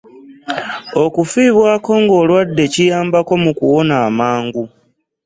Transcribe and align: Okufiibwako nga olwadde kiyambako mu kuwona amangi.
Okufiibwako 1.03 1.91
nga 2.01 2.13
olwadde 2.21 2.63
kiyambako 2.73 3.33
mu 3.43 3.51
kuwona 3.57 3.93
amangi. 4.07 4.63